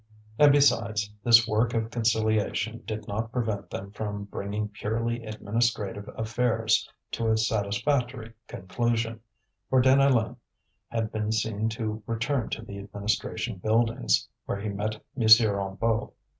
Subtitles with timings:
[0.39, 6.89] And besides, this work of conciliation did not prevent them from bringing purely administrative affairs
[7.11, 9.19] to a satisfactory conclusion;
[9.69, 10.37] for Deneulin
[10.87, 15.21] had been seen to return to the administration buildings, where he met M.
[15.21, 16.13] Hennebeau.